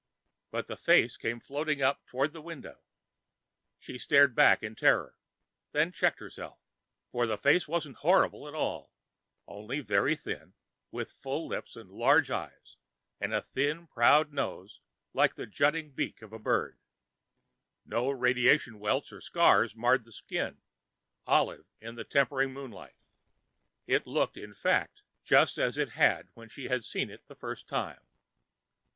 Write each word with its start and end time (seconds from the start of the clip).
But 0.49 0.65
the 0.65 0.77
face 0.77 1.15
came 1.15 1.39
floating 1.39 1.83
up 1.83 2.03
toward 2.07 2.33
the 2.33 2.41
window. 2.41 2.79
She 3.77 3.99
started 3.99 4.33
back 4.33 4.63
in 4.63 4.73
terror, 4.75 5.15
then 5.73 5.91
checked 5.91 6.17
herself. 6.19 6.57
For 7.11 7.27
the 7.27 7.37
face 7.37 7.67
wasn't 7.67 7.97
horrible 7.97 8.47
at 8.47 8.55
all, 8.55 8.93
only 9.47 9.79
very 9.79 10.15
thin, 10.15 10.55
with 10.89 11.11
full 11.11 11.45
lips 11.47 11.75
and 11.75 11.91
large 11.91 12.31
eyes 12.31 12.77
and 13.19 13.31
a 13.31 13.43
thin 13.43 13.85
proud 13.85 14.33
nose 14.33 14.79
like 15.13 15.35
the 15.35 15.45
jutting 15.45 15.91
beak 15.91 16.23
of 16.23 16.33
a 16.33 16.39
bird. 16.39 16.79
And 17.83 17.91
no 17.91 18.09
radiation 18.09 18.79
welts 18.79 19.11
or 19.13 19.21
scars 19.21 19.75
marred 19.75 20.05
the 20.05 20.11
skin, 20.11 20.63
olive 21.27 21.67
in 21.79 21.93
the 21.93 22.03
tempered 22.03 22.49
moonlight. 22.49 22.95
It 23.85 24.07
looked, 24.07 24.35
in 24.35 24.55
fact, 24.55 25.03
just 25.23 25.59
as 25.59 25.77
it 25.77 25.89
had 25.89 26.29
when 26.33 26.49
she 26.49 26.69
had 26.69 26.83
seen 26.83 27.11
it 27.11 27.27
the 27.27 27.35
first 27.35 27.67
time. 27.67 28.01